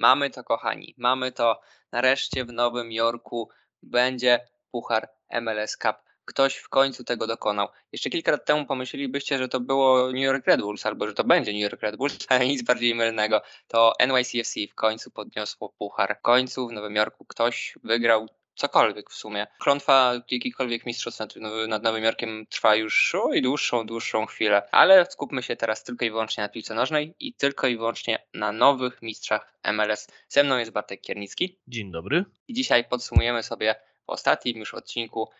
[0.00, 0.94] Mamy to, kochani.
[0.98, 1.60] Mamy to.
[1.92, 3.48] Nareszcie w Nowym Jorku
[3.82, 5.08] będzie puchar
[5.42, 5.96] MLS Cup.
[6.24, 7.68] Ktoś w końcu tego dokonał.
[7.92, 11.24] Jeszcze kilka lat temu pomyślelibyście, że to było New York Red Bulls albo że to
[11.24, 13.42] będzie New York Red Bulls, ale nic bardziej mylnego.
[13.68, 16.16] To NYCFC w końcu podniosło puchar.
[16.18, 18.28] W końcu w Nowym Jorku ktoś wygrał
[18.60, 19.46] cokolwiek w sumie.
[19.58, 21.36] Klątwa jakichkolwiek mistrzostw nad,
[21.68, 26.10] nad Nowym Jorkiem trwa już oj, dłuższą, dłuższą chwilę, ale skupmy się teraz tylko i
[26.10, 30.08] wyłącznie na piłce nożnej i tylko i wyłącznie na nowych mistrzach MLS.
[30.28, 31.58] Ze mną jest Bartek Kiernicki.
[31.68, 32.24] Dzień dobry.
[32.48, 33.74] I dzisiaj podsumujemy sobie
[34.06, 35.30] w ostatnim już odcinku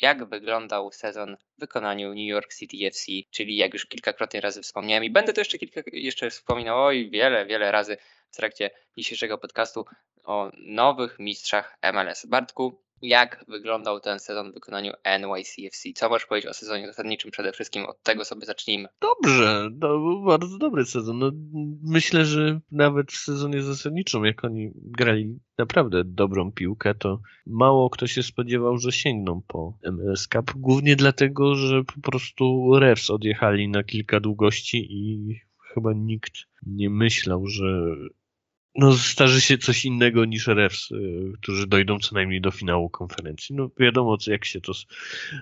[0.00, 5.04] jak wyglądał sezon w wykonaniu New York City FC, czyli jak już kilkakrotnie razy wspomniałem
[5.04, 7.96] i będę to jeszcze kilka jeszcze wspominał oj wiele, wiele razy
[8.30, 9.84] w trakcie dzisiejszego podcastu
[10.24, 12.26] o nowych mistrzach MLS.
[12.26, 15.88] Bartku, jak wyglądał ten sezon w wykonaniu NYCFC?
[15.94, 17.86] Co możesz powiedzieć o sezonie zasadniczym przede wszystkim?
[17.86, 18.88] Od tego sobie zacznijmy.
[19.00, 21.18] Dobrze, to był bardzo dobry sezon.
[21.18, 21.30] No,
[21.82, 28.06] myślę, że nawet w sezonie zasadniczym, jak oni grali naprawdę dobrą piłkę, to mało kto
[28.06, 30.52] się spodziewał, że sięgną po MLS Cup.
[30.56, 35.34] Głównie dlatego, że po prostu refs odjechali na kilka długości i
[35.74, 36.32] chyba nikt
[36.66, 37.96] nie myślał, że
[38.74, 43.54] no, starzy się coś innego niż refs, y, którzy dojdą co najmniej do finału konferencji.
[43.54, 44.72] No wiadomo, jak się to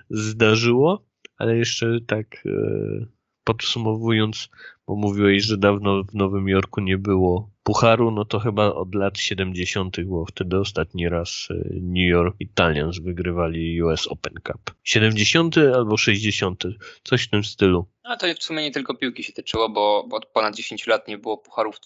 [0.09, 1.05] zdarzyło,
[1.37, 3.07] ale jeszcze tak y,
[3.43, 4.49] podsumowując,
[4.87, 9.17] bo mówiłeś, że dawno w Nowym Jorku nie było pucharu, no to chyba od lat
[9.17, 10.03] 70.
[10.05, 14.75] było wtedy ostatni raz y, New York Italians wygrywali US Open Cup.
[14.83, 15.57] 70.
[15.57, 16.63] albo 60.
[17.03, 17.85] Coś w tym stylu.
[18.03, 21.07] A to w sumie nie tylko piłki się tyczyło, bo, bo od ponad 10 lat
[21.07, 21.79] nie było pucharów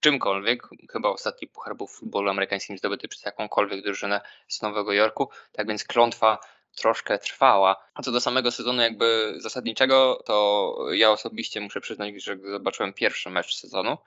[0.00, 0.68] czymkolwiek.
[0.92, 5.28] Chyba ostatni puchar był w futbolu amerykańskim zdobyty przez jakąkolwiek drużynę z Nowego Jorku.
[5.52, 6.38] Tak więc klątwa
[6.76, 7.76] troszkę trwała.
[7.94, 12.92] A co do samego sezonu jakby zasadniczego, to ja osobiście muszę przyznać, że gdy zobaczyłem
[12.92, 13.98] pierwszy mecz sezonu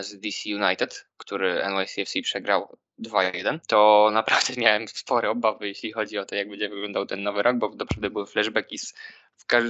[0.00, 6.24] z DC United, który NYCFC przegrał 2-1, to naprawdę miałem spore obawy, jeśli chodzi o
[6.24, 8.94] to, jak będzie wyglądał ten nowy rok, bo naprawdę były flashbacki z,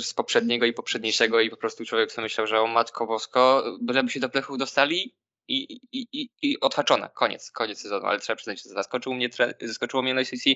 [0.01, 4.11] z poprzedniego i poprzedniejszego i po prostu człowiek sobie myślał, że o matko bosko, byleby
[4.11, 5.15] się do plechów dostali,
[5.49, 7.11] i, i, i, i odhaczone.
[7.15, 9.29] Koniec, koniec sezonu, ale trzeba przyznać, że zaskoczył mnie,
[9.61, 10.51] zaskoczyło mnie LCC.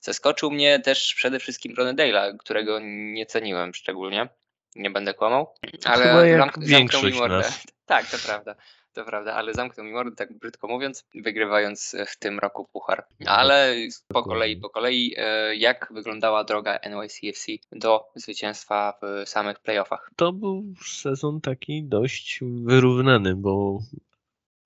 [0.00, 4.28] Zaskoczył mnie też przede wszystkim Ronny Dale'a, którego nie ceniłem szczególnie.
[4.76, 5.54] Nie będę kłamał,
[5.84, 7.36] ale Chyba zamk- zamknął mi mordę.
[7.36, 7.66] Nas.
[7.86, 8.54] Tak, to prawda.
[8.92, 13.06] To prawda, ale zamknął mi mordę, tak brzydko mówiąc, wygrywając w tym roku puchar.
[13.26, 13.76] Ale
[14.08, 20.10] po kolei, po kolei, e, jak wyglądała droga NYCFC do zwycięstwa w samych playoffach?
[20.16, 23.78] To był sezon taki dość wyrównany, bo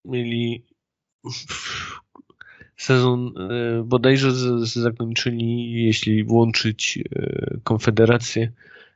[0.04, 0.64] mieli
[2.76, 4.32] sezon e, bodajże
[4.66, 8.52] zakończyli, jeśli włączyć e, Konfederację,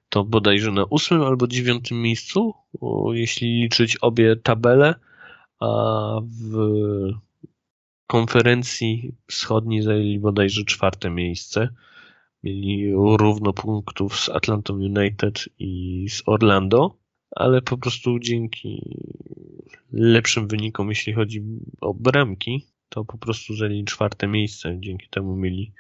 [0.09, 2.55] to bodajże na ósmym albo dziewiątym miejscu,
[3.13, 4.95] jeśli liczyć obie tabele,
[5.61, 6.55] a w
[8.07, 11.69] konferencji wschodniej zajęli bodajże czwarte miejsce.
[12.43, 16.97] Mieli równo punktów z Atlantą United i z Orlando
[17.37, 18.83] ale po prostu dzięki
[19.93, 21.43] lepszym wynikom, jeśli chodzi
[21.81, 24.77] o bramki, to po prostu zajęli czwarte miejsce.
[24.81, 25.73] Dzięki temu mieli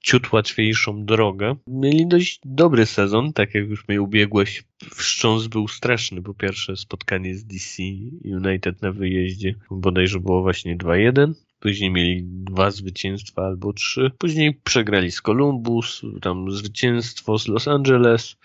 [0.00, 1.56] ciut łatwiejszą drogę.
[1.66, 4.64] Mieli dość dobry sezon, tak jak już mnie ubiegłeś.
[4.90, 7.82] Wstrząs był straszny, bo pierwsze spotkanie z DC
[8.24, 11.32] United na wyjeździe bodajże było właśnie 2-1.
[11.60, 14.10] Później mieli dwa zwycięstwa albo trzy.
[14.18, 18.36] Później przegrali z Columbus, tam zwycięstwo z Los Angeles,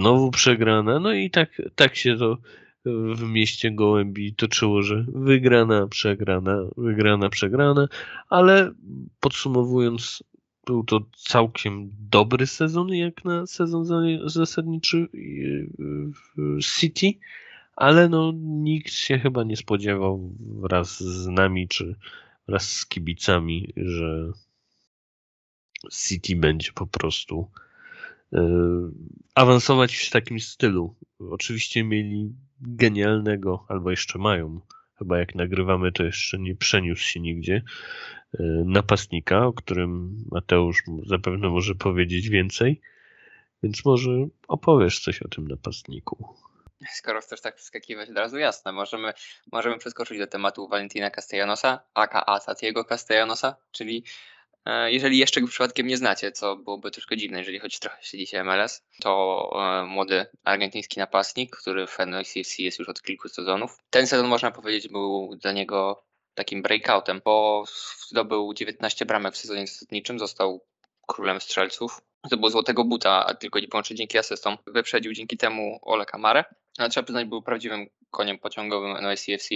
[0.00, 2.38] znowu przegrana, no i tak, tak się to
[3.14, 7.88] w mieście Gołębi toczyło, że wygrana, przegrana, wygrana, przegrana,
[8.28, 8.72] ale
[9.20, 10.22] podsumowując,
[10.66, 13.86] był to całkiem dobry sezon, jak na sezon
[14.24, 15.08] zasadniczy
[16.06, 17.12] w City,
[17.76, 21.96] ale no nikt się chyba nie spodziewał wraz z nami, czy
[22.48, 24.32] wraz z kibicami, że
[25.92, 27.69] City będzie po prostu E,
[29.34, 30.94] awansować w takim stylu.
[31.30, 34.60] Oczywiście mieli genialnego, albo jeszcze mają,
[34.98, 37.62] chyba jak nagrywamy, to jeszcze nie przeniósł się nigdzie,
[38.34, 42.80] e, napastnika, o którym Mateusz zapewne może powiedzieć więcej,
[43.62, 44.10] więc może
[44.48, 46.34] opowiesz coś o tym napastniku.
[46.94, 49.12] Skoro chcesz tak wskakiwać od razu, jasne, możemy,
[49.52, 54.39] możemy przeskoczyć do tematu Valentina Castellanosa, aka Satiego Castellanosa, czyli E,
[54.86, 58.82] jeżeli jeszcze go przypadkiem nie znacie, co byłoby troszkę dziwne, jeżeli choć trochę śledzicie MLS,
[59.00, 63.78] to e, młody argentyński napastnik, który w NYCFC jest już od kilku sezonów.
[63.90, 66.04] Ten sezon można powiedzieć był dla niego
[66.34, 67.64] takim breakoutem, bo
[68.08, 70.64] zdobył 19 bramek w sezonie zasadniczym, został
[71.06, 72.00] królem strzelców.
[72.30, 74.56] To było złotego buta, a tylko i wyłącznie dzięki asystom.
[74.66, 76.44] Wyprzedził dzięki temu Ole Kamare.
[76.80, 79.54] No, trzeba przyznać, był prawdziwym koniem pociągowym NYCFC.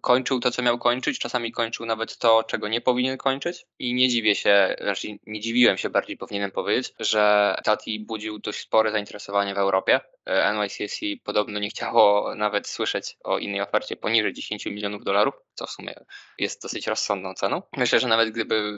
[0.00, 4.08] Kończył to, co miał kończyć, czasami kończył nawet to, czego nie powinien kończyć i nie
[4.08, 9.54] dziwię się, znaczy nie dziwiłem się bardziej, powinienem powiedzieć, że Tati budził dość spore zainteresowanie
[9.54, 10.00] w Europie.
[10.26, 15.70] NYCFC podobno nie chciało nawet słyszeć o innej ofercie poniżej 10 milionów dolarów, co w
[15.70, 15.94] sumie
[16.38, 17.62] jest dosyć rozsądną ceną.
[17.76, 18.74] Myślę, że nawet gdyby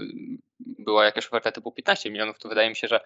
[0.60, 3.00] była jakaś oferta typu 15 milionów, to wydaje mi się, że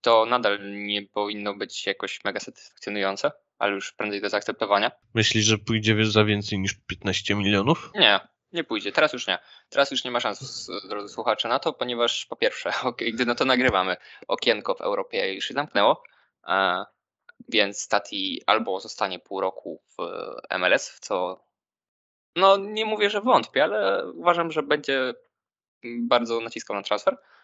[0.00, 4.90] to nadal nie powinno być jakoś mega satysfakcjonujące ale już prędzej do zaakceptowania.
[5.14, 7.90] Myślisz, że pójdzie za więcej niż 15 milionów?
[7.94, 8.20] Nie,
[8.52, 8.92] nie pójdzie.
[8.92, 9.38] Teraz już nie.
[9.68, 12.72] Teraz już nie ma szans, drodzy słuchacze, na to, ponieważ po pierwsze,
[13.12, 13.96] gdy no to nagrywamy,
[14.28, 16.02] okienko w Europie już się zamknęło,
[17.48, 20.02] więc Tati albo zostanie pół roku w
[20.58, 21.46] MLS, w co
[22.36, 25.14] no nie mówię, że wątpię, ale uważam, że będzie
[25.84, 27.35] bardzo naciskał na transfer, E,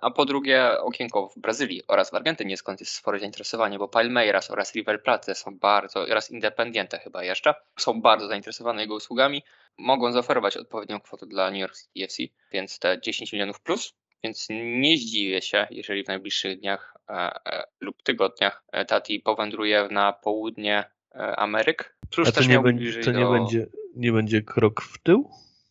[0.00, 4.50] a po drugie okienko w Brazylii oraz w Argentynie, skąd jest spore zainteresowanie, bo Palmeiras
[4.50, 9.42] oraz River Plate są bardzo, oraz Independiente chyba jeszcze, są bardzo zainteresowane jego usługami.
[9.78, 12.22] Mogą zaoferować odpowiednią kwotę dla New York City FC,
[12.52, 14.46] więc te 10 milionów plus, więc
[14.80, 20.12] nie zdziwię się, jeżeli w najbliższych dniach e, e, lub tygodniach e, Tati powędruje na
[20.12, 20.84] południe
[21.14, 21.96] e, Ameryk.
[22.10, 23.30] Plus A to, nie, będzie, to nie, do...
[23.30, 23.66] będzie,
[23.96, 25.30] nie będzie krok w tył?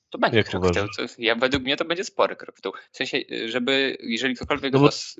[0.09, 0.89] To będzie Jak krok uważasz?
[0.91, 1.07] w tył.
[1.17, 2.71] Ja, według mnie to będzie spory krok w tył.
[2.91, 4.85] W sensie, żeby jeżeli ktokolwiek no bo...
[4.85, 5.19] was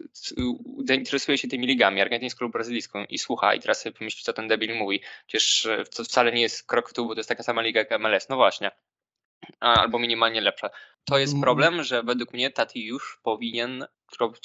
[0.86, 4.48] zainteresuje się tymi ligami, argentyńską lub brazylijską i słucha i teraz sobie pomyśli, co ten
[4.48, 7.44] debil mówi, przecież e, to wcale nie jest krok w tył, bo to jest taka
[7.44, 8.30] sama liga jak MLS.
[8.30, 8.72] No właśnie.
[9.60, 10.70] Albo minimalnie lepsza.
[11.06, 11.42] To jest mm.
[11.42, 13.86] problem, że według mnie Tati już powinien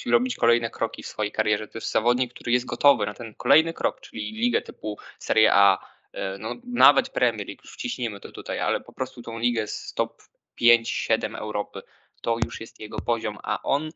[0.05, 1.67] robić kolejne kroki w swojej karierze.
[1.67, 5.95] To jest zawodnik, który jest gotowy na ten kolejny krok, czyli ligę typu Serie A,
[6.39, 10.21] no, nawet Premier League, już wciśniemy to tutaj, ale po prostu tą ligę z top
[10.61, 11.81] 5-7 Europy.
[12.21, 13.89] To już jest jego poziom, a on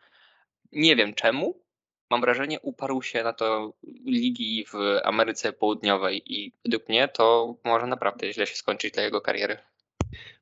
[0.72, 1.64] nie wiem czemu.
[2.10, 3.74] Mam wrażenie, uparł się na to
[4.06, 9.22] ligi w Ameryce Południowej i według mnie to może naprawdę źle się skończyć dla jego
[9.22, 9.58] kariery.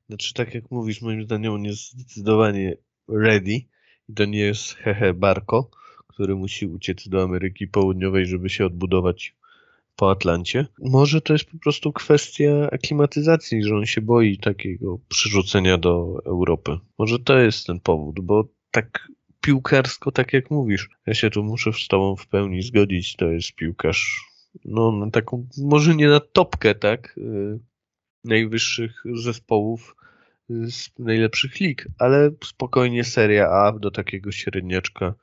[0.08, 2.76] Znaczy, tak jak mówisz, moim zdaniem on jest zdecydowanie
[3.08, 3.60] ready
[4.08, 5.70] i to nie jest hehe Barko,
[6.08, 9.36] który musi uciec do Ameryki Południowej, żeby się odbudować
[9.98, 10.66] po Atlancie.
[10.80, 16.78] Może to jest po prostu kwestia aklimatyzacji, że on się boi takiego przerzucenia do Europy.
[16.98, 19.08] Może to jest ten powód, bo tak
[19.40, 23.54] piłkarsko, tak jak mówisz, ja się tu muszę z tobą w pełni zgodzić, to jest
[23.54, 24.24] piłkarz,
[24.64, 27.58] no na taką, może nie na topkę, tak, yy,
[28.24, 29.96] najwyższych zespołów
[30.48, 35.14] z najlepszych lig, ale spokojnie Seria A do takiego średniaczka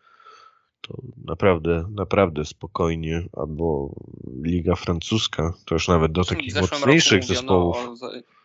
[0.88, 3.90] to naprawdę, naprawdę spokojnie, albo
[4.44, 7.78] Liga Francuska, to już nawet do takich mocniejszych zespołów.
[7.78, 7.96] O,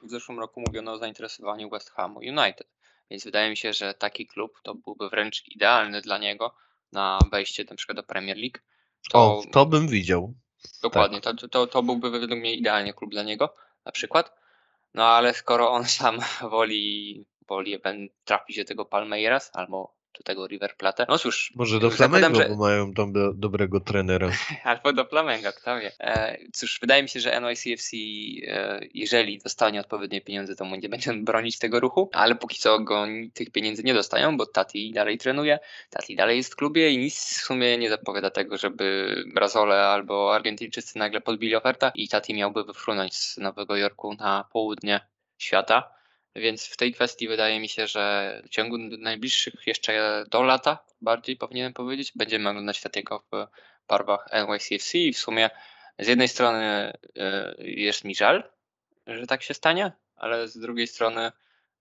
[0.03, 2.69] w zeszłym roku mówiono o zainteresowaniu West Hamu United,
[3.11, 6.55] więc wydaje mi się, że taki klub to byłby wręcz idealny dla niego
[6.93, 8.59] na wejście na przykład do Premier League.
[9.11, 10.35] To, o, to bym widział.
[10.83, 11.37] Dokładnie, tak.
[11.37, 13.55] to, to, to byłby według mnie idealnie klub dla niego,
[13.85, 14.41] na przykład.
[14.95, 16.19] No ale skoro on sam
[16.51, 17.79] woli, woli
[18.25, 21.07] trafić do tego Palmeiras albo do tego River Plate.
[21.09, 21.53] No cóż.
[21.55, 22.49] Może do Flamengo, że...
[22.49, 24.31] bo mają tam do, dobrego trenera.
[24.65, 25.93] Albo do Flamengo, kto wie.
[26.01, 27.97] E, cóż, wydaje mi się, że NYCFC,
[28.47, 33.07] e, jeżeli dostanie odpowiednie pieniądze, to nie będzie bronić tego ruchu, ale póki co go
[33.35, 35.59] tych pieniędzy nie dostają, bo Tati dalej trenuje,
[35.91, 40.35] Tati dalej jest w klubie i nic w sumie nie zapowiada tego, żeby Brazole albo
[40.35, 45.01] Argentyńczycy nagle podbili oferta i Tati miałby wyfrunąć z Nowego Jorku na południe
[45.39, 46.00] świata.
[46.37, 51.37] Więc w tej kwestii wydaje mi się, że w ciągu najbliższych jeszcze do lata, bardziej
[51.37, 53.47] powinienem powiedzieć, będziemy oglądać Tatiego w
[53.89, 55.51] barwach NYCFC i w sumie
[55.99, 58.51] z jednej strony e, jest mi żal,
[59.07, 61.33] że tak się stanie, ale z drugiej strony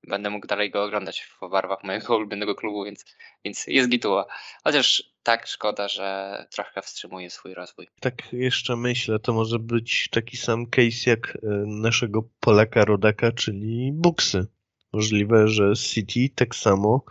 [0.04, 3.06] będę mógł dalej go oglądać w barwach mojego ulubionego klubu, więc,
[3.46, 4.26] więc jest gituła.
[4.64, 7.88] Chociaż tak szkoda, że trochę wstrzymuje swój rozwój.
[8.00, 13.92] Tak jeszcze myślę, to może być taki sam case jak e, naszego Polaka rodaka, czyli
[13.94, 14.48] Buksy.
[14.94, 17.06] Możliwe, że City tak samo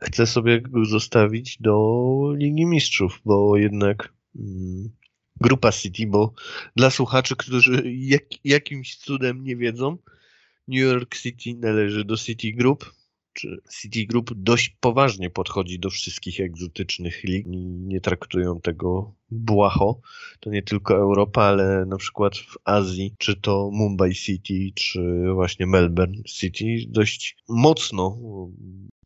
[0.00, 1.74] chce sobie go zostawić do
[2.36, 4.90] Ligi Mistrzów, bo jednak mm,
[5.40, 6.34] grupa City, bo
[6.76, 9.98] dla słuchaczy, którzy jak, jakimś cudem nie wiedzą,
[10.68, 12.92] New York City należy do City Group,
[13.32, 17.46] czy City Group dość poważnie podchodzi do wszystkich egzotycznych lig.
[17.86, 20.00] Nie traktują tego błaho.
[20.40, 25.66] To nie tylko Europa, ale na przykład w Azji, czy to Mumbai City, czy właśnie
[25.66, 28.18] Melbourne City, dość mocno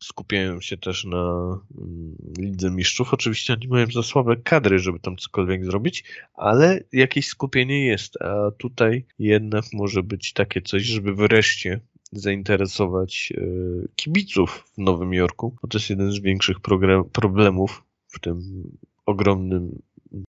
[0.03, 3.13] skupiają się też na mm, Lidze Mistrzów.
[3.13, 6.03] Oczywiście oni mają za słabe kadry, żeby tam cokolwiek zrobić,
[6.33, 11.79] ale jakieś skupienie jest, a tutaj jednak może być takie coś, żeby wreszcie
[12.11, 13.41] zainteresować e,
[13.95, 16.57] kibiców w Nowym Jorku, to jest jeden z większych
[17.11, 18.63] problemów w tym
[19.05, 19.81] ogromnym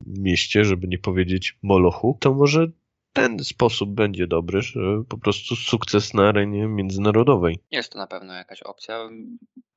[0.05, 2.71] mieście, żeby nie powiedzieć Molochu, to może
[3.21, 7.59] ten sposób będzie dobry, że po prostu sukces na arenie międzynarodowej.
[7.71, 9.09] Jest to na pewno jakaś opcja.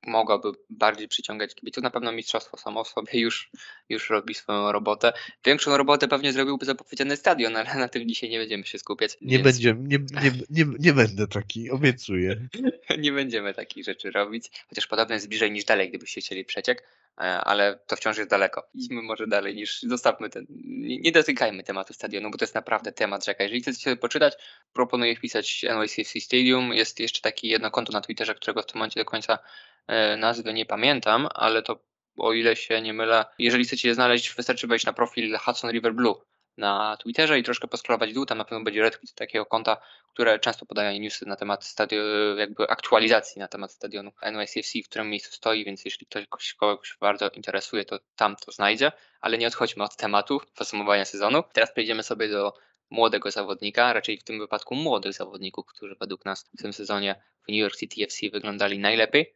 [0.06, 1.82] Mogłaby bardziej przyciągać kibiców.
[1.82, 3.50] Na pewno mistrzostwo samo w sobie już,
[3.88, 5.12] już robi swoją robotę.
[5.44, 9.16] Większą robotę pewnie zrobiłby zapowiedziany stadion, ale na tym dzisiaj nie będziemy się skupiać.
[9.20, 10.30] Nie, więc będziemy, nie, nie,
[10.64, 12.48] nie, nie będę taki, obiecuję.
[12.98, 14.50] nie będziemy takich rzeczy robić.
[14.68, 16.82] Chociaż podobno jest bliżej niż dalej, gdybyście chcieli przeciek,
[17.20, 18.68] ale to wciąż jest daleko.
[18.74, 20.46] Idźmy może dalej niż zostawmy ten.
[20.64, 23.44] Nie, nie dotykajmy tematu stadionu, bo to jest naprawdę temat rzeka.
[23.44, 24.34] Jeżeli chcecie sobie poczytać,
[24.72, 26.72] proponuję wpisać NYCFC Stadium.
[26.72, 29.38] Jest jeszcze takie jedno konto na Twitterze, którego w tym momencie do końca
[29.86, 31.80] e, nazwy nie pamiętam, ale to
[32.16, 35.94] o ile się nie mylę, jeżeli chcecie je znaleźć, wystarczy wejść na profil Hudson River
[35.94, 36.14] Blue
[36.56, 39.76] na Twitterze i troszkę poskrolować dół, tam na pewno będzie retweet takiego konta,
[40.12, 45.10] które często podaje newsy na temat stadionu, jakby aktualizacji na temat stadionu NYCFC, w którym
[45.10, 49.84] miejscu stoi, więc jeśli ktoś kogoś bardzo interesuje, to tam to znajdzie, ale nie odchodźmy
[49.84, 51.42] od tematu podsumowania sezonu.
[51.52, 52.54] Teraz przejdziemy sobie do
[52.90, 57.48] młodego zawodnika, raczej w tym wypadku młodych zawodników, którzy według nas w tym sezonie w
[57.48, 59.34] New York City FC wyglądali najlepiej.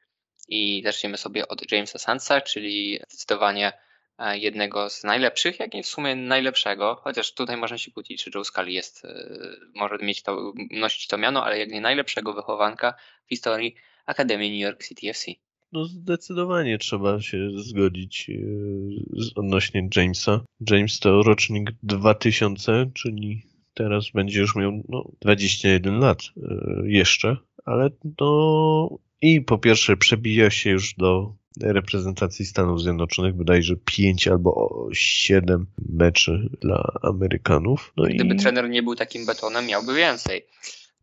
[0.48, 3.72] I zaczniemy sobie od Jamesa Sansa, czyli zdecydowanie
[4.18, 8.44] jednego z najlepszych, jak i w sumie najlepszego, chociaż tutaj można się kłócić, czy Joe
[8.44, 9.28] Scully jest, e,
[9.74, 12.94] może mieć to, nosić to miano, ale jak nie najlepszego wychowanka
[13.26, 13.74] w historii
[14.06, 15.32] Akademii New York City FC.
[15.72, 18.34] No zdecydowanie trzeba się zgodzić e,
[19.34, 20.40] odnośnie Jamesa.
[20.70, 23.42] James to rocznik 2000, czyli
[23.74, 26.32] teraz będzie już miał no, 21 lat e,
[26.84, 34.28] jeszcze, ale to i po pierwsze przebija się już do reprezentacji Stanów Zjednoczonych, bodajże 5
[34.28, 37.92] albo 7 meczy dla Amerykanów.
[37.96, 38.38] No Gdyby i...
[38.38, 40.46] trener nie był takim betonem, miałby więcej.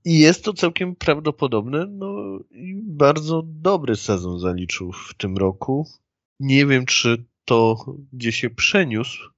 [0.06, 1.86] I jest to całkiem prawdopodobne.
[1.90, 5.88] No i bardzo dobry sezon zaliczył w tym roku.
[6.40, 9.30] Nie wiem, czy to, gdzie się przeniósł,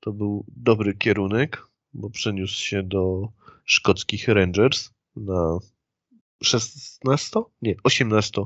[0.00, 3.28] to był dobry kierunek, bo przeniósł się do
[3.64, 5.58] szkockich Rangers na
[6.42, 7.40] 16?
[7.62, 8.42] Nie, 18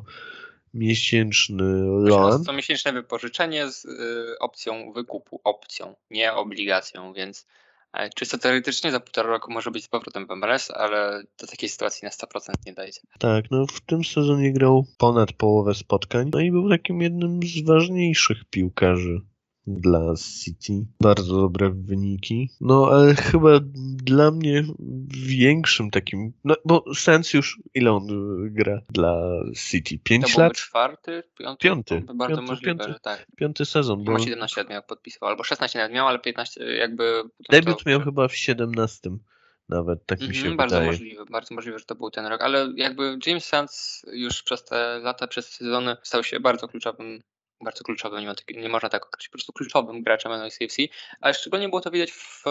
[0.75, 2.45] miesięczny loan.
[2.45, 7.47] To miesięczne wypożyczenie z y, opcją wykupu, opcją, nie obligacją, więc
[7.93, 11.69] e, czysto teoretycznie za półtora roku może być z powrotem w MLS, ale do takiej
[11.69, 13.01] sytuacji na 100% nie dojdzie.
[13.19, 17.65] Tak, no w tym sezonie grał ponad połowę spotkań, no i był takim jednym z
[17.67, 19.21] ważniejszych piłkarzy
[19.67, 20.73] dla City.
[21.01, 22.51] Bardzo dobre wyniki.
[22.61, 23.49] No ale chyba
[24.05, 24.65] dla mnie
[25.27, 28.11] większym takim, no bo Sens już ile on
[28.47, 29.31] y, gra dla
[29.71, 29.99] City?
[29.99, 30.53] To 5 byłby lat?
[30.53, 31.63] czwarty, piąty?
[31.65, 32.01] Piąty.
[32.15, 32.93] Bardzo Piąty, możliwe, piąty.
[32.93, 33.27] że tak.
[33.37, 37.23] Piąty sezon, bo Chyba 17 lat miał podpisywał, albo 16 nawet miał, ale 15 jakby...
[37.51, 39.11] debiut to- miał chyba w 17
[39.69, 40.91] nawet, tak mi się Mhm, bardzo wydaje.
[40.91, 44.99] możliwe, bardzo możliwe, że to był ten rok, ale jakby James Sands już przez te
[45.03, 47.21] lata, przez te sezony stał się bardzo kluczowym,
[47.61, 50.83] bardzo kluczowym, nie, ma taki, nie można tak określić, po prostu kluczowym graczem NYCFC,
[51.21, 52.45] ale szczególnie było to widać w,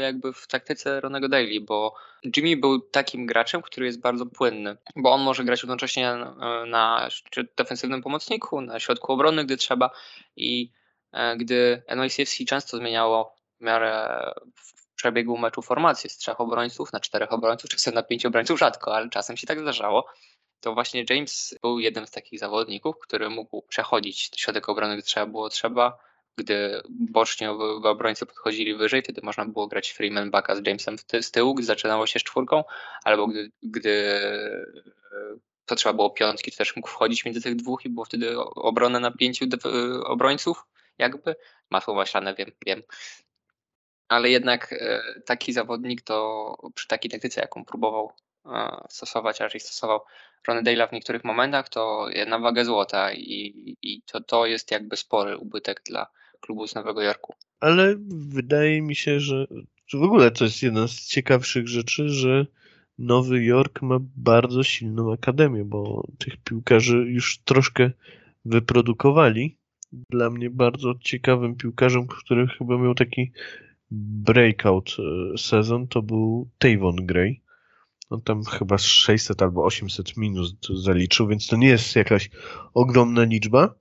[0.00, 1.94] jakby w taktyce Ronego Daly, bo
[2.36, 7.08] Jimmy był takim graczem, który jest bardzo płynny, bo on może grać jednocześnie na, na
[7.30, 9.90] czy defensywnym pomocniku, na środku obrony, gdy trzeba
[10.36, 10.72] i
[11.12, 14.22] e, gdy NYCFC często zmieniało w miarę
[14.56, 18.96] w przebiegu meczu formację z trzech obrońców na czterech obrońców, czasem na pięciu obrońców rzadko,
[18.96, 20.06] ale czasem się tak zdarzało.
[20.60, 25.26] To właśnie James był jednym z takich zawodników, który mógł przechodzić środek obrony, gdy trzeba
[25.26, 25.98] było trzeba.
[26.36, 31.30] Gdy bocznie ob- obrońcy podchodzili wyżej, wtedy można było grać Freeman backa z Jamesem z
[31.30, 32.64] tyłu, gdy zaczynało się z czwórką,
[33.04, 34.66] albo gdy, gdy e,
[35.66, 38.50] to trzeba było piątki, to też mógł wchodzić między tych dwóch i było wtedy o-
[38.54, 40.66] obronę na pięciu e, obrońców,
[40.98, 41.36] jakby.
[41.70, 42.82] Masło maślane, wiem, wiem
[44.10, 48.12] ale jednak e, taki zawodnik to przy takiej taktyce, jaką próbował
[48.88, 50.00] stosować, a raczej stosował
[50.48, 54.96] Ronny Dale'a w niektórych momentach, to jedna wagę złota i, i to, to jest jakby
[54.96, 56.06] spory ubytek dla
[56.40, 57.34] klubu z Nowego Jorku.
[57.60, 59.46] Ale wydaje mi się, że
[59.90, 62.46] że w ogóle to jest jedna z ciekawszych rzeczy, że
[62.98, 67.90] Nowy Jork ma bardzo silną akademię, bo tych piłkarzy już troszkę
[68.44, 69.56] wyprodukowali.
[69.92, 73.32] Dla mnie bardzo ciekawym piłkarzem, który chyba miał taki
[73.90, 77.40] breakout e, sezon, to był Tavon Gray.
[78.10, 82.30] On tam chyba z 600 albo 800 minus zaliczył, więc to nie jest jakaś
[82.74, 83.74] ogromna liczba,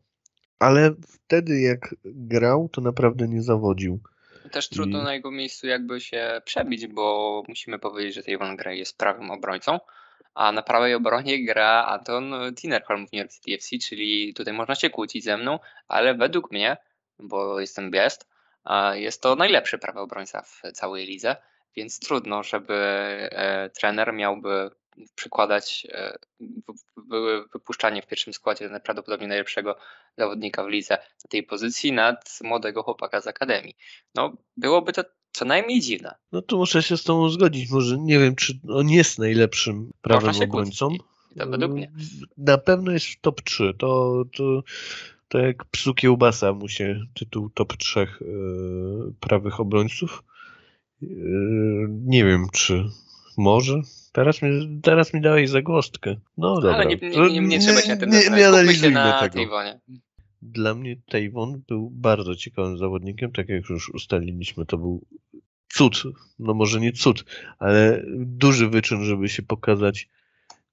[0.60, 4.00] ale wtedy jak grał, to naprawdę nie zawodził.
[4.52, 8.80] Też trudno I- na jego miejscu jakby się przebić, bo musimy powiedzieć, że Tavon Gray
[8.80, 9.80] jest prawym obrońcą,
[10.36, 14.76] a na prawej obronie gra Anton Tinerholm w New York City FC, czyli tutaj można
[14.76, 16.78] się kłócić ze mną, ale według mnie,
[17.20, 18.28] bo jestem biest,
[18.94, 21.36] jest to najlepszy prawy obrońca w całej lidze,
[21.76, 24.70] więc trudno, żeby e, trener miałby
[25.16, 29.76] przykładać e, wy- wy- wypuszczanie w pierwszym składzie najprawdopodobniej najlepszego
[30.18, 33.76] zawodnika w lidze na tej pozycji nad młodego chłopaka z akademii.
[34.16, 36.16] No, byłoby to co najmniej dziwne.
[36.32, 37.72] No to muszę się z tobą zgodzić.
[37.72, 40.90] Może nie wiem, czy on jest najlepszym prawym obrońcą.
[41.36, 41.92] według mnie.
[42.38, 43.74] Na pewno jest w top 3.
[43.78, 44.64] To, to,
[45.28, 48.08] to jak psu kiełbasa mu się tytuł top 3 yy,
[49.20, 50.24] prawych obrońców.
[51.01, 52.86] Yy, nie wiem, czy
[53.38, 53.82] może.
[54.12, 56.15] Teraz mi, teraz mi dałeś zagłostkę.
[56.38, 56.74] No dobra.
[56.74, 59.62] Ale nie, nie, nie, nie trzeba się na tym nie, nie analizujmy na tego.
[60.41, 65.06] Dla mnie Tavon był bardzo ciekawym zawodnikiem, tak jak już ustaliliśmy, to był
[65.70, 66.03] cud,
[66.39, 67.25] no może nie cud,
[67.60, 70.10] ale duży wyczyn, żeby się pokazać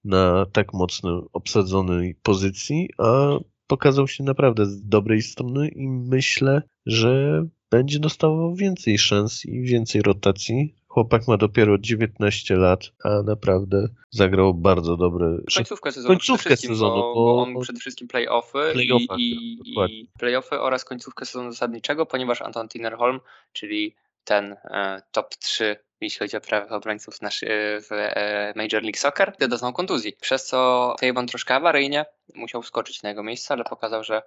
[0.04, 7.42] na tak mocno obsadzonej pozycji, a pokazał się naprawdę z dobrej strony i myślę, że
[7.70, 10.74] będzie dostawał więcej szans i więcej rotacji.
[10.88, 15.38] Chłopak ma dopiero 19 lat, a naprawdę zagrał bardzo dobre.
[15.54, 16.14] Końcówkę sezonu.
[16.14, 21.26] Końcówkę sezonu, bo, bo- on przede wszystkim playoffy Playoffach, i, i, i playoffy oraz końcówkę
[21.26, 23.20] sezonu zasadniczego, ponieważ Anton Tinnerholm,
[23.52, 23.94] czyli
[24.24, 27.46] ten e, top 3, jeśli chodzi o prawych obrońców nasz, e,
[27.80, 30.12] w e, Major League Soccer, doznał kontuzji.
[30.20, 32.04] Przez co Tavon troszkę awaryjnie
[32.34, 34.22] musiał wskoczyć na jego miejsce, ale pokazał, że,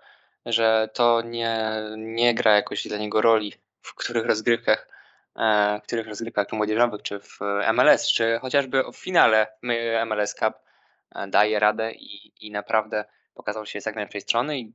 [0.45, 4.87] że to nie, nie gra jakoś dla niego roli, w których rozgrywkach
[5.35, 7.39] e, w których rozgrywkach młodzieżowych, czy w
[7.73, 9.47] MLS, czy chociażby w finale
[10.05, 10.53] MLS Cup
[11.15, 14.73] e, daje radę i, i naprawdę pokazał się z jak najlepszej strony i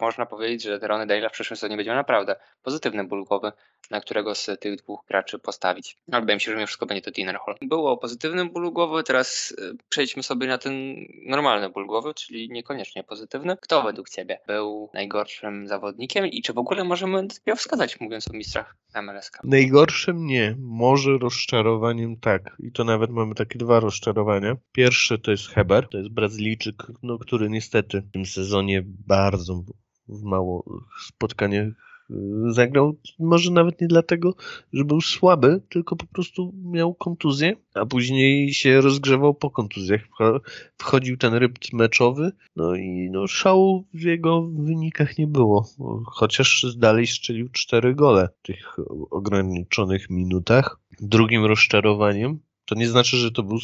[0.00, 3.52] można powiedzieć, że Ronny Dale w przyszłym sezonie będzie naprawdę pozytywny ból głowy,
[3.90, 5.96] na którego z tych dwóch graczy postawić.
[6.12, 7.56] Ale wydaje mi się, że mimo wszystko będzie to Dinner Hall.
[7.62, 13.04] Było o pozytywnym głowy, teraz e, przejdźmy sobie na ten normalny ból głowy, czyli niekoniecznie
[13.04, 13.56] pozytywny.
[13.60, 18.32] Kto według Ciebie był najgorszym zawodnikiem i czy w ogóle możemy takiego wskazać, mówiąc o
[18.32, 19.30] mistrzach MLS?
[19.44, 22.56] Najgorszym nie, może rozczarowaniem tak.
[22.58, 24.56] I to nawet mamy takie dwa rozczarowania.
[24.72, 29.62] Pierwszy to jest Heber, to jest Brazylijczyk, no, który niestety w tym sezonie bardzo
[30.10, 30.64] w mało
[31.06, 32.14] spotkaniach y,
[32.48, 32.96] zagrał.
[33.18, 34.34] Może nawet nie dlatego,
[34.72, 40.00] że był słaby, tylko po prostu miał kontuzję, a później się rozgrzewał po kontuzjach.
[40.18, 40.40] Wcho-
[40.78, 45.66] Wchodził ten rytm meczowy, no i no, szału w jego wynikach nie było.
[46.06, 48.76] Chociaż dalej strzelił cztery gole w tych
[49.10, 50.80] ograniczonych minutach.
[51.00, 52.38] Drugim rozczarowaniem
[52.70, 53.58] to nie znaczy, że to był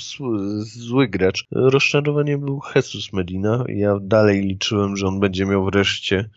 [0.62, 1.46] zły, gracz.
[1.50, 3.64] Rozczarowaniem był Jesus Medina.
[3.68, 6.30] Ja dalej liczyłem, że on będzie miał wreszcie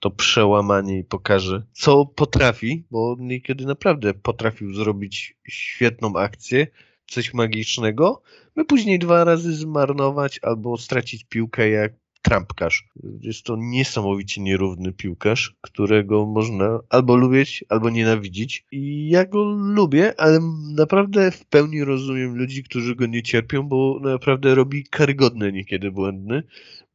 [0.00, 6.66] to przełamanie i pokaże, co potrafi, bo niekiedy naprawdę potrafił zrobić świetną akcję,
[7.06, 8.22] coś magicznego,
[8.56, 11.92] by później dwa razy zmarnować albo stracić piłkę jak
[12.26, 12.88] trampkarz.
[13.20, 18.66] Jest to niesamowicie nierówny piłkarz, którego można albo lubić, albo nienawidzić.
[18.72, 20.40] I ja go lubię, ale
[20.74, 26.42] naprawdę w pełni rozumiem ludzi, którzy go nie cierpią, bo naprawdę robi karygodne niekiedy błędny,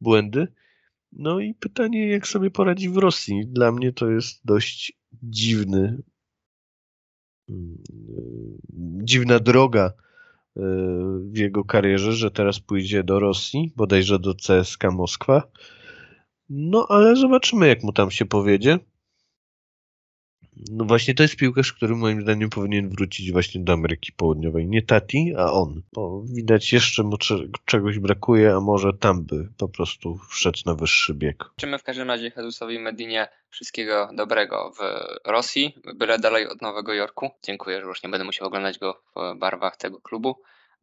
[0.00, 0.48] błędy.
[1.12, 3.46] No i pytanie, jak sobie poradzi w Rosji.
[3.46, 4.92] Dla mnie to jest dość
[5.22, 6.02] dziwny,
[7.48, 7.78] mm,
[9.04, 9.92] dziwna droga
[10.56, 15.42] w jego karierze, że teraz pójdzie do Rosji, bodajże do CSKA Moskwa.
[16.50, 18.78] No ale zobaczymy, jak mu tam się powiedzie.
[20.70, 24.66] No właśnie to jest piłkarz, który moim zdaniem powinien wrócić właśnie do Ameryki Południowej.
[24.66, 25.82] Nie Tati, a on.
[25.92, 30.74] Bo widać jeszcze mu cze- czegoś brakuje, a może tam by po prostu wszedł na
[30.74, 31.44] wyższy bieg.
[31.58, 34.80] Życzymy w każdym razie Jezusowi Medinie wszystkiego dobrego w
[35.30, 37.30] Rosji, byle dalej od Nowego Jorku.
[37.42, 40.36] Dziękuję, że już nie będę musiał oglądać go w barwach tego klubu.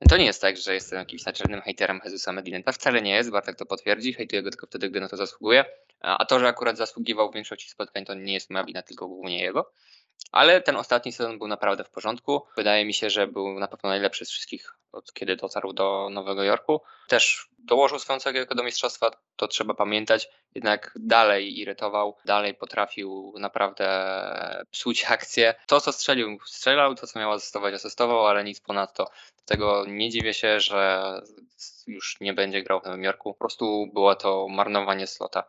[0.09, 2.63] To nie jest tak, że jestem jakimś naczelnym hejterem Jezusa Mediny.
[2.63, 4.13] To wcale nie jest, Bartek to potwierdzi.
[4.13, 5.65] Hejtuję go tylko wtedy, gdy na to zasługuje.
[6.01, 9.41] A to, że akurat zasługiwał w większości spotkań, to nie jest moja wina, tylko głównie
[9.41, 9.71] jego.
[10.31, 12.45] Ale ten ostatni sezon był naprawdę w porządku.
[12.57, 16.43] Wydaje mi się, że był na pewno najlepszy z wszystkich, od kiedy dotarł do Nowego
[16.43, 16.81] Jorku.
[17.07, 20.29] Też dołożył swoją cegiełkę do mistrzostwa, to trzeba pamiętać.
[20.55, 23.85] Jednak dalej irytował, dalej potrafił naprawdę
[24.71, 25.55] psuć akcję.
[25.67, 29.09] To, co strzelił, strzelał, to, co miał asystować, asystował, ale nic ponadto.
[29.37, 31.03] Dlatego nie dziwię się, że
[31.87, 33.33] już nie będzie grał w Nowym Jorku.
[33.33, 35.43] Po prostu było to marnowanie slota.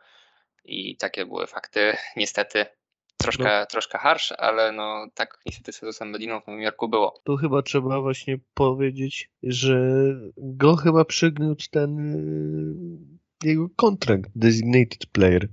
[0.65, 1.97] I takie były fakty.
[2.15, 2.65] Niestety
[3.21, 7.21] troszkę, troszkę harsh, ale no tak niestety z Jezusem Mediną w Nowym Jorku było.
[7.23, 9.79] Tu chyba trzeba właśnie powiedzieć, że
[10.37, 11.99] go chyba przygniótł ten
[13.43, 15.47] y, jego kontrakt designated player.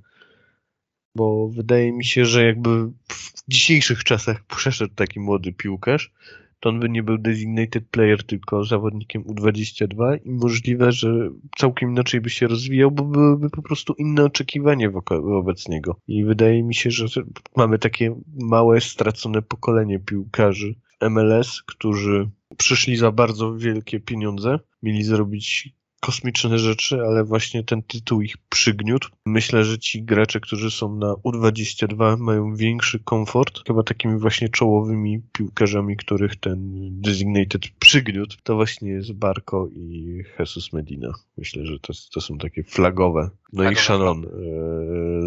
[1.14, 2.70] Bo wydaje mi się, że jakby
[3.08, 6.12] w dzisiejszych czasach przeszedł taki młody piłkarz,
[6.60, 12.20] to on by nie był designated player, tylko zawodnikiem U22 i możliwe, że całkiem inaczej
[12.20, 16.00] by się rozwijał, bo byłyby po prostu inne oczekiwania wobec niego.
[16.08, 17.22] I wydaje mi się, że
[17.56, 20.74] mamy takie małe, stracone pokolenie piłkarzy
[21.10, 28.20] MLS, którzy przyszli za bardzo wielkie pieniądze, mieli zrobić kosmiczne rzeczy, ale właśnie ten tytuł
[28.20, 29.08] ich przygniótł.
[29.26, 35.22] Myślę, że ci gracze, którzy są na U22 mają większy komfort, chyba takimi właśnie czołowymi
[35.32, 36.58] piłkarzami, których ten
[37.00, 41.14] designated przygniótł, to właśnie jest Barco i Jesus Medina.
[41.38, 43.30] Myślę, że to, to są takie flagowe.
[43.52, 43.72] No flagowe.
[43.72, 44.28] i Shannon e,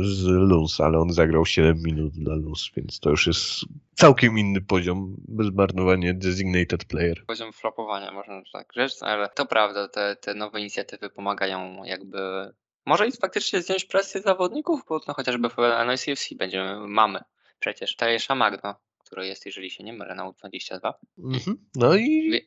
[0.06, 4.62] z Luns, ale on zagrał 7 minut dla Luns, więc to już jest całkiem inny
[4.62, 7.26] poziom, bez marnowania designated player.
[7.26, 12.52] Poziom flopowania, można tak rzec, ale to prawda, te, te nowe inicjatywy pomagają jakby
[12.86, 15.56] może i faktycznie zdjąć presję zawodników, bo no, chociażby w
[15.88, 17.20] NICFC będziemy, mamy
[17.60, 20.94] przecież Tajesza Magno, który jest, jeżeli się nie mylę, na U22.
[21.18, 21.58] Mhm.
[21.76, 22.42] No i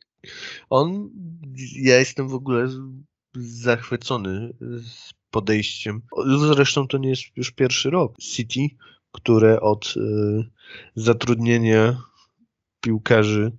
[0.69, 1.09] on,
[1.75, 2.67] ja jestem w ogóle
[3.35, 6.01] zachwycony z podejściem.
[6.39, 8.17] Zresztą to nie jest już pierwszy rok.
[8.17, 8.67] City,
[9.11, 9.99] które od y,
[10.95, 12.01] zatrudnienia
[12.81, 13.51] piłkarzy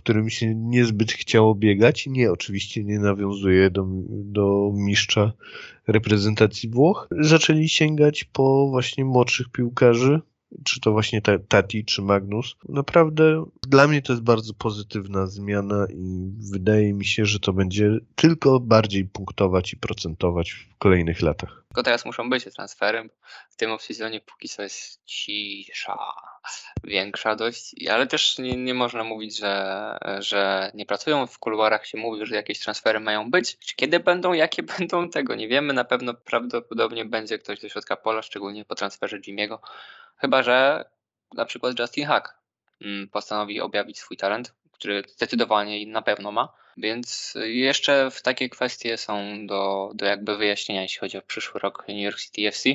[0.00, 2.06] którym się niezbyt chciało biegać.
[2.06, 5.32] Nie, oczywiście nie nawiązuje do, do mistrza
[5.86, 7.08] reprezentacji Włoch.
[7.20, 10.20] Zaczęli sięgać po właśnie młodszych piłkarzy,
[10.64, 12.56] czy to właśnie Tati, czy Magnus.
[12.68, 17.90] Naprawdę dla mnie to jest bardzo pozytywna zmiana i wydaje mi się, że to będzie
[18.14, 21.64] tylko bardziej punktować i procentować w kolejnych latach.
[21.68, 23.10] Tylko teraz muszą być transferem.
[23.50, 25.96] W tym off-seasonie póki co jest cisza
[26.84, 31.26] większa dość, ale też nie, nie można mówić, że, że nie pracują.
[31.26, 33.58] W kuluarach się mówi, że jakieś transfery mają być.
[33.58, 35.72] Czy kiedy będą, jakie będą, tego nie wiemy.
[35.72, 39.60] Na pewno prawdopodobnie będzie ktoś do środka pola, szczególnie po transferze Jimiego.
[40.16, 40.84] Chyba, że
[41.34, 42.34] na przykład Justin Hack
[42.80, 46.60] mm, postanowi objawić swój talent, który zdecydowanie na pewno ma.
[46.76, 51.84] Więc jeszcze w takie kwestie są do, do jakby wyjaśnienia, jeśli chodzi o przyszły rok
[51.88, 52.70] New York City FC.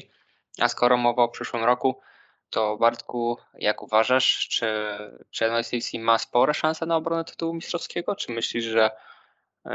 [0.60, 2.01] A skoro mowa o przyszłym roku,
[2.49, 4.67] to Bartku, jak uważasz, czy,
[5.31, 8.15] czy NYCFC ma spore szanse na obronę tytułu mistrzowskiego?
[8.15, 8.91] Czy myślisz, że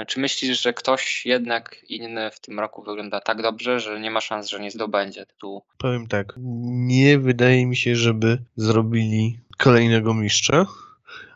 [0.06, 4.20] czy myślisz, że ktoś jednak inny w tym roku wygląda tak dobrze, że nie ma
[4.20, 5.62] szans, że nie zdobędzie tytułu?
[5.78, 10.66] Powiem tak, nie wydaje mi się, żeby zrobili kolejnego mistrza,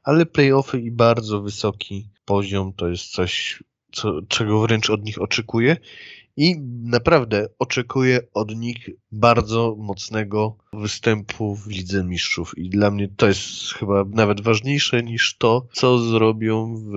[0.04, 3.62] ale playoffy i bardzo wysoki poziom to jest coś,
[3.94, 5.76] co, czego wręcz od nich oczekuję
[6.36, 12.58] i naprawdę oczekuję od nich bardzo mocnego występu w Lidze Mistrzów.
[12.58, 16.92] I dla mnie to jest chyba nawet ważniejsze niż to, co zrobią w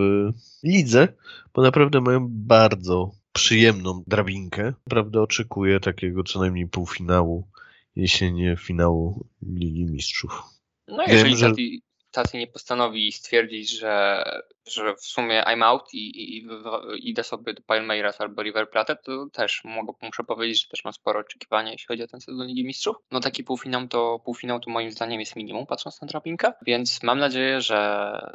[0.64, 1.08] lidze,
[1.54, 4.74] bo naprawdę mają bardzo przyjemną drabinkę.
[4.88, 7.48] Naprawdę oczekuję takiego co najmniej półfinału,
[7.96, 10.44] jeśli nie finału Ligi Mistrzów.
[10.88, 11.54] No jeżeli Wiem, że...
[12.12, 14.24] Tati nie postanowi stwierdzić, że
[14.72, 16.48] że w sumie I'm out i, i, i
[17.10, 20.94] idę sobie do Palmeiras albo River Plate, to też mogę, muszę powiedzieć, że też mam
[20.94, 22.96] sporo oczekiwania, jeśli chodzi o ten sezon Ligi Mistrzów.
[23.12, 27.20] No taki półfinał to, półfinał to moim zdaniem jest minimum, patrząc na drabinkę, więc mam
[27.20, 27.78] nadzieję, że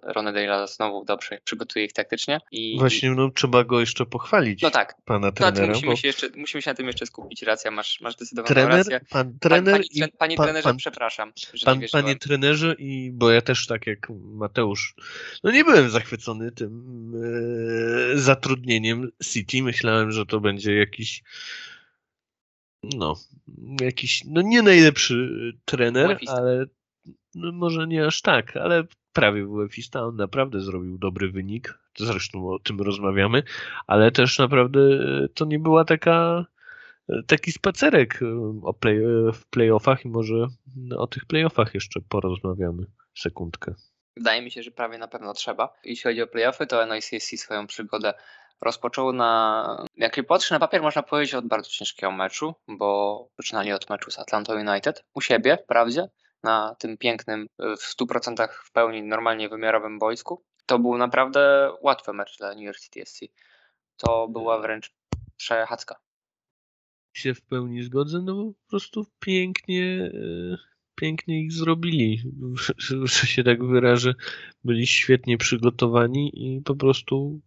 [0.03, 2.41] Ronny Dale znowu dobrze przygotuje ich taktycznie.
[2.53, 4.63] I, Właśnie, no trzeba go jeszcze pochwalić.
[4.63, 4.95] No tak.
[5.05, 5.67] Pana trenera.
[5.67, 5.97] No, musimy, bo...
[5.97, 7.43] się jeszcze, musimy się na tym jeszcze skupić.
[7.43, 9.01] Racja, masz, masz zdecydowaną Trener, rację.
[9.11, 11.33] Pan trener pan, pani, panie pan, trenerze, pan, przepraszam.
[11.65, 14.95] Pan, panie trenerze i bo ja też tak jak Mateusz,
[15.45, 16.22] no nie byłem zachwycony
[16.57, 19.63] tym E, zatrudnieniem City.
[19.63, 21.23] Myślałem, że to będzie jakiś
[22.83, 23.17] no,
[23.81, 25.31] jakiś, no nie najlepszy
[25.65, 26.67] trener, ale
[27.35, 30.05] no może nie aż tak, ale prawie WFista.
[30.05, 31.79] On naprawdę zrobił dobry wynik.
[31.99, 33.43] Zresztą o tym rozmawiamy,
[33.87, 34.81] ale też naprawdę
[35.35, 36.47] to nie była taka
[37.27, 38.21] taki spacerek
[38.63, 39.01] o play,
[39.33, 40.47] w playoffach i może
[40.97, 43.75] o tych playoffach jeszcze porozmawiamy sekundkę.
[44.17, 45.73] Wydaje mi się, że prawie na pewno trzeba.
[45.85, 48.15] Jeśli chodzi o playoffy, to NICSC swoją przygodę
[48.63, 53.91] rozpoczął na, jak patrzę na papier, można powiedzieć od bardzo ciężkiego meczu, bo zaczynali od
[53.91, 56.09] meczu z Atlanta United u siebie, wprawdzie,
[56.43, 60.45] na tym pięknym, w 100% w pełni normalnie wymiarowym boisku.
[60.67, 63.21] To był naprawdę łatwy mecz dla New York City SC.
[63.97, 64.95] To była wręcz
[65.37, 65.97] przechadzka.
[67.17, 72.23] Się w pełni zgodzę, no po prostu pięknie e, pięknie ich zrobili,
[73.05, 74.15] że się tak wyrażę.
[74.65, 77.41] Byli świetnie przygotowani i po prostu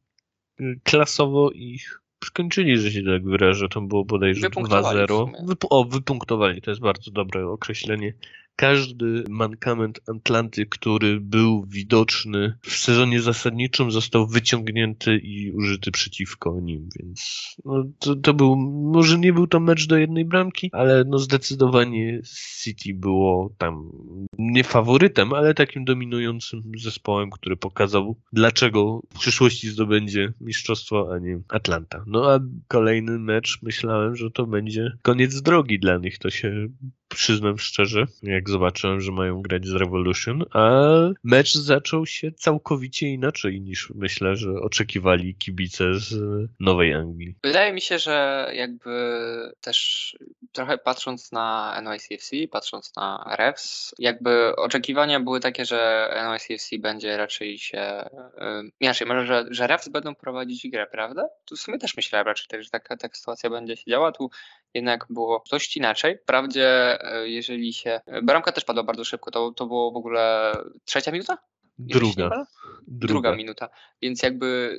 [0.59, 3.69] y, klasowo ich skończyli, że się tak wyrażę.
[3.69, 5.31] To było bodajże 2-0.
[5.47, 8.13] Wypu o, wypunktowali, to jest bardzo dobre określenie
[8.55, 16.89] każdy mankament Atlanty, który był widoczny w sezonie zasadniczym, został wyciągnięty i użyty przeciwko nim,
[16.99, 18.55] więc no, to, to, był,
[18.93, 22.21] może nie był to mecz do jednej bramki, ale no zdecydowanie
[22.63, 23.91] City było tam
[24.37, 31.39] nie faworytem, ale takim dominującym zespołem, który pokazał, dlaczego w przyszłości zdobędzie mistrzostwo, a nie
[31.49, 32.03] Atlanta.
[32.07, 36.19] No a kolejny mecz myślałem, że to będzie koniec drogi dla nich.
[36.19, 36.67] To się
[37.15, 40.81] przyznam szczerze, jak zobaczyłem, że mają grać z Revolution, a
[41.23, 46.15] mecz zaczął się całkowicie inaczej niż myślę, że oczekiwali kibice z
[46.59, 47.35] Nowej Anglii.
[47.43, 49.19] Wydaje mi się, że jakby
[49.61, 50.17] też
[50.51, 57.57] trochę patrząc na NYCFC, patrząc na refs, jakby oczekiwania były takie, że NYCFC będzie raczej
[57.57, 61.27] się, yy, inaczej, może, że, że refs będą prowadzić grę, prawda?
[61.45, 64.29] Tu w sumie też myślałem raczej tak, że taka, taka sytuacja będzie się działa, tu
[64.75, 66.17] jednak było dość inaczej.
[66.17, 68.01] Wprawdzie, e, jeżeli się.
[68.23, 70.53] Bramka też padła bardzo szybko, to, to było w ogóle
[70.85, 71.37] trzecia minuta?
[71.79, 72.29] Druga.
[72.29, 72.45] Druga.
[72.87, 73.69] Druga minuta.
[74.01, 74.77] Więc jakby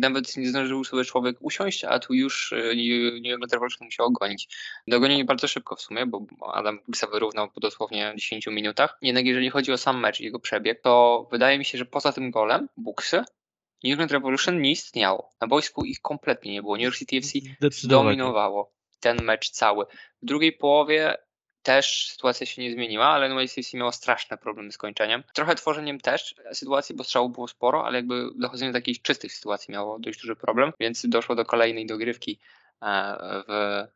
[0.00, 4.48] nawet nie zdążył sobie człowiek usiąść, a tu już New England Revolution musiał gonić.
[4.88, 8.98] Dogonili bardzo szybko w sumie, bo Adam Buksa wyrównał po dosłownie 10 minutach.
[9.02, 12.12] Jednak jeżeli chodzi o sam mecz i jego przebieg, to wydaje mi się, że poza
[12.12, 13.24] tym golem Buksy
[13.84, 15.30] New England Revolution nie istniało.
[15.40, 16.76] Na boisku ich kompletnie nie było.
[16.76, 17.38] New York City FC
[17.88, 19.86] dominowało ten mecz cały.
[20.22, 21.16] W drugiej połowie
[21.62, 25.22] też sytuacja się nie zmieniła, ale NYCFC miało straszne problemy z kończeniem.
[25.34, 29.72] Trochę tworzeniem też sytuacji, bo strzałów było sporo, ale jakby dochodzenie do jakiejś czystych sytuacji
[29.72, 32.38] miało dość duży problem, więc doszło do kolejnej dogrywki
[32.82, 33.16] e,
[33.48, 33.86] w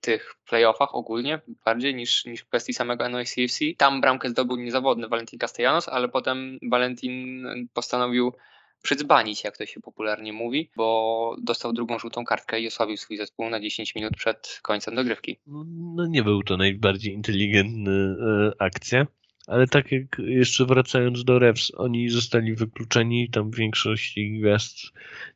[0.00, 3.58] tych playoffach ogólnie, bardziej niż, niż w kwestii samego NYCFC.
[3.76, 8.32] Tam bramkę zdobył niezawodny Valentin Castellanos, ale potem Valentin postanowił
[8.82, 13.50] przydzbanić, jak to się popularnie mówi, bo dostał drugą żółtą kartkę i osłabił swój zespół
[13.50, 15.36] na 10 minut przed końcem dogrywki.
[15.46, 19.06] No nie był to najbardziej inteligentny e, akcja.
[19.46, 24.76] Ale tak jak jeszcze wracając do Refs, oni zostali wykluczeni, tam większość ich gwiazd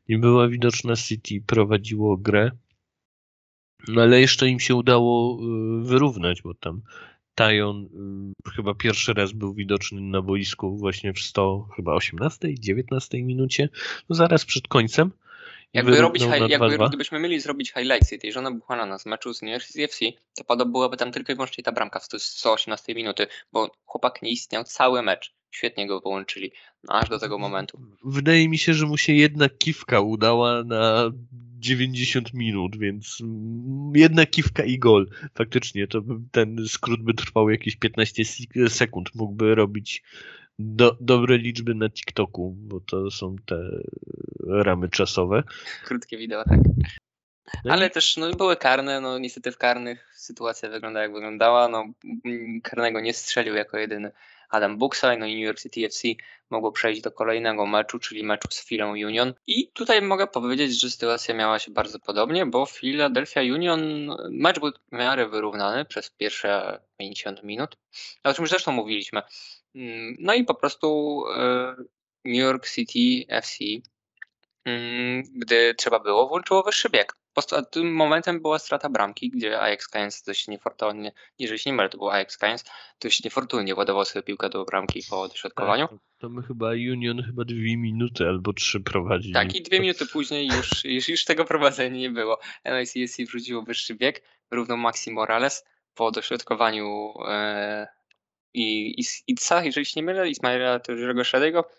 [0.09, 2.51] nie była widoczna, City prowadziło grę,
[3.87, 6.81] no ale jeszcze im się udało e, wyrównać, bo tam
[7.35, 7.89] Tajon
[8.47, 13.69] y, chyba pierwszy raz był widoczny na boisku właśnie w 100, chyba 18, 19 minucie,
[14.09, 15.11] no zaraz przed końcem.
[15.73, 19.65] Jakby robić, jakby, gdybyśmy mieli zrobić highlights tej żony Buchanana z meczu z New York
[19.65, 20.05] City FC,
[20.47, 24.63] to byłaby tam tylko i wyłącznie ta bramka w 118 minuty, bo chłopak nie istniał
[24.63, 25.33] cały mecz.
[25.53, 26.51] Świetnie go połączyli,
[26.83, 27.81] no aż do tego momentu.
[28.03, 31.11] Wydaje mi się, że mu się jedna kiwka udała na
[31.59, 33.17] 90 minut, więc
[33.95, 35.07] jedna kiwka i gol.
[35.35, 38.23] Faktycznie, to ten skrót by trwał jakieś 15
[38.69, 39.15] sekund.
[39.15, 40.03] Mógłby robić
[40.59, 43.69] do, dobre liczby na TikToku, bo to są te
[44.47, 45.43] ramy czasowe.
[45.85, 46.59] Krótkie wideo, tak.
[47.65, 51.67] No Ale też no, były karne, no niestety w karnych sytuacja wygląda jak wyglądała.
[51.67, 51.85] No,
[52.63, 54.11] karnego nie strzelił jako jedyny
[54.53, 56.07] Adam Buxaj, no i New York City FC
[56.49, 59.33] mogło przejść do kolejnego meczu, czyli meczu z Philą Union.
[59.47, 63.81] I tutaj mogę powiedzieć, że sytuacja miała się bardzo podobnie, bo Philadelphia Union,
[64.29, 67.77] mecz był w miarę wyrównany przez pierwsze 50 minut,
[68.23, 69.21] o czym zresztą mówiliśmy.
[69.75, 71.75] Mm, no i po prostu e,
[72.25, 73.57] New York City FC,
[74.65, 77.22] mm, gdy trzeba było, włączyło wyższy bieg
[77.71, 81.97] tym momentem była strata bramki, gdzie Ajax Cayens dość niefortunnie, jeżeli się nie mylę, to
[81.97, 82.63] był Ajax Cayens,
[83.01, 85.87] dość niefortunnie ładował sobie piłkę do bramki po dośrodkowaniu.
[85.87, 89.33] Tak, to my chyba Union chyba dwie minuty albo trzy prowadzili.
[89.33, 92.39] Tak i dwie minuty później już, już, już tego prowadzenia nie było.
[92.65, 95.65] NICSC wrzuciło wyższy bieg, równo Maxi Morales
[95.95, 97.87] po dośrodkowaniu e,
[98.53, 101.69] i, i, Itza, jeżeli się nie mylę, Ismaila Turzego Szedego,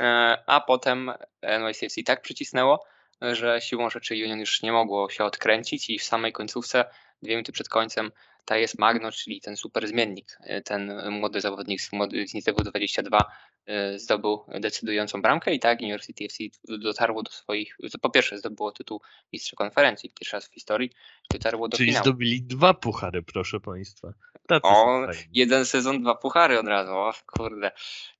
[0.00, 2.84] e, a potem NYCFC tak przycisnęło,
[3.22, 6.84] że siłą rzeczy Union już nie mogło się odkręcić i w samej końcówce,
[7.22, 8.12] dwie minuty przed końcem,
[8.46, 11.90] ta jest Magno, czyli ten super zmiennik, ten młody zawodnik z,
[12.26, 13.24] z Nitego 22
[13.68, 19.00] y, zdobył decydującą bramkę i tak University FC dotarło do swoich, po pierwsze zdobyło tytuł
[19.32, 20.90] mistrza konferencji, pierwszy raz w historii,
[21.30, 22.04] dotarło do Czyli finału.
[22.04, 24.12] zdobyli dwa puchary, proszę Państwa.
[24.48, 27.70] Tacy o, jeden sezon, dwa puchary od razu, o kurde,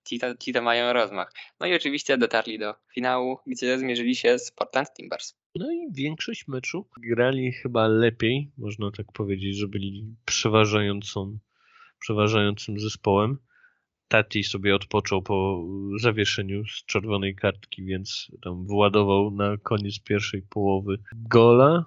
[0.04, 1.32] ci, ci to mają rozmach.
[1.60, 5.34] No i oczywiście dotarli do finału, gdzie zmierzyli się z Portland Timbers.
[5.58, 11.38] No i większość meczu grali chyba lepiej, można tak powiedzieć, że byli przeważającą,
[11.98, 13.38] przeważającym zespołem.
[14.08, 15.66] Tati sobie odpoczął po
[16.00, 21.84] zawieszeniu z czerwonej kartki, więc tam władował na koniec pierwszej połowy gola.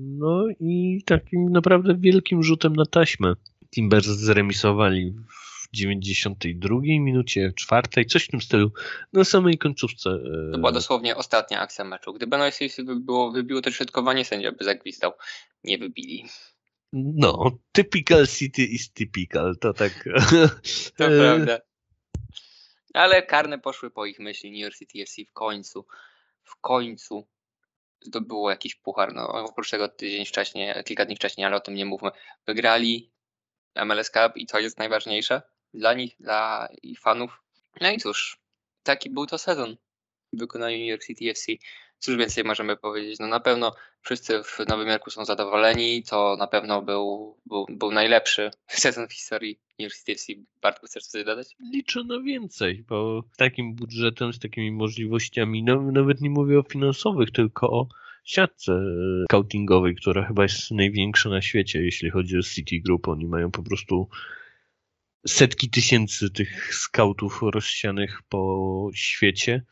[0.00, 3.34] No i takim naprawdę wielkim rzutem na taśmę.
[3.70, 8.72] Timbers zremisowali w 92 minucie, czwartej, coś w tym stylu,
[9.12, 10.10] na samej końcówce.
[10.10, 12.12] E, to była dosłownie ostatnia akcja meczu.
[12.12, 15.12] Gdyby NYCFC było, wybiło to środkowanie, sędzia by zagwizdał.
[15.64, 16.24] Nie wybili.
[16.92, 20.04] No, typical City is typical, to tak.
[20.96, 21.58] to prawda.
[22.94, 24.50] Ale karne poszły po ich myśli.
[24.50, 25.86] New York City FC w końcu,
[26.44, 27.28] w końcu
[28.00, 29.14] zdobyło jakiś puchar.
[29.14, 32.10] No, oprócz tego tydzień wcześniej, kilka dni wcześniej, ale o tym nie mówmy.
[32.46, 33.12] Wygrali
[33.84, 35.42] MLS Cup i co jest najważniejsze
[35.74, 37.42] dla nich, dla ich fanów.
[37.80, 38.38] No i cóż,
[38.82, 39.76] taki był to sezon
[40.32, 41.52] w wykonaniu New York City FC.
[41.98, 43.18] Cóż więcej możemy powiedzieć?
[43.18, 46.02] No na pewno wszyscy w Nowym Jorku są zadowoleni.
[46.02, 50.32] To na pewno był, był, był najlepszy sezon w historii University FC.
[50.62, 51.48] Bartku, chcesz coś dodać?
[51.72, 56.62] Liczę na więcej, bo z takim budżetem, z takimi możliwościami, no, nawet nie mówię o
[56.62, 57.88] finansowych, tylko o
[58.24, 58.72] siatce
[59.24, 63.08] scoutingowej, która chyba jest największa na świecie, jeśli chodzi o City Group.
[63.08, 64.08] Oni mają po prostu
[65.26, 69.62] setki tysięcy tych scoutów rozsianych po świecie.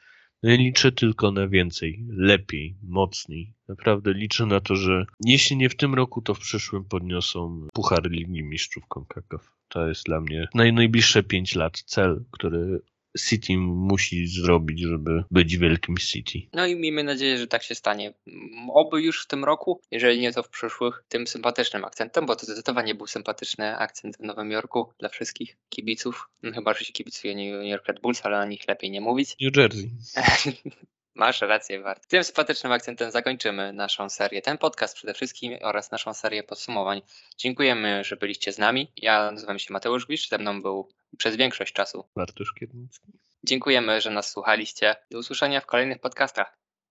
[0.43, 3.53] No liczę tylko na więcej, lepiej, mocniej.
[3.69, 8.11] Naprawdę liczę na to, że jeśli nie w tym roku, to w przyszłym podniosą Puchar
[8.11, 9.53] Ligi Mistrzów CONCACAF.
[9.69, 12.81] To jest dla mnie naj, najbliższe 5 lat cel, który
[13.29, 16.39] City musi zrobić, żeby być wielkim City.
[16.53, 18.15] No i miejmy nadzieję, że tak się stanie.
[18.75, 22.47] Oby już w tym roku, jeżeli nie to w przyszłych, tym sympatycznym akcentem, bo to
[22.47, 26.29] zdecydowanie był sympatyczny akcent w Nowym Jorku dla wszystkich kibiców.
[26.43, 29.37] No chyba, że się kibicuje New York Red Bulls, ale o nich lepiej nie mówić.
[29.41, 29.91] New Jersey.
[31.17, 32.07] Masz rację, Wart.
[32.07, 37.03] Tym sympatycznym akcentem zakończymy naszą serię, ten podcast przede wszystkim oraz naszą serię podsumowań.
[37.39, 38.93] Dziękujemy, że byliście z nami.
[38.97, 43.13] Ja nazywam się Mateusz Gwisz, ze mną był przez większość czasu Bartosz Kiernicki.
[43.45, 44.97] Dziękujemy, że nas słuchaliście.
[45.11, 46.59] Do usłyszenia w kolejnych podcastach.